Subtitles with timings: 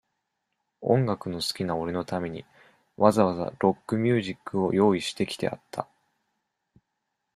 [0.81, 2.43] 音楽の好きな俺のために、
[2.97, 5.87] わざわざ、ロックミュージックを用意してきてあった。